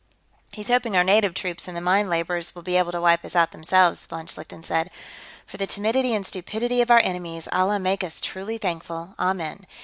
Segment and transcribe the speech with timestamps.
[0.51, 3.35] "He's hoping our native troops and the mine laborers will be able to wipe us
[3.35, 4.89] out, themselves," von Schlichten said.
[5.45, 9.67] "For the timidity and stupidity of our enemies, Allah make us truly thankful, amen.